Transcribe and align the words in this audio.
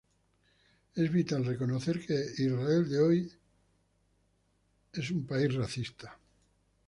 Es 1.03 1.11
vital 1.11 1.45
reconocer 1.47 1.99
que 2.03 2.15
el 2.15 2.33
Israel 2.39 2.89
de 2.89 2.99
hoy 2.99 3.17
en 3.19 3.25
día 3.27 3.37
es 5.03 5.11
un 5.11 5.27
país 5.27 5.55
mixto. 5.55 6.09